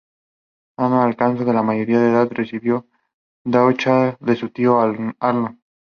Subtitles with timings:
[0.75, 2.87] Cuando alcanzó la mayoría de edad, recibió
[3.45, 5.59] Dachau de su tío Arnoldo.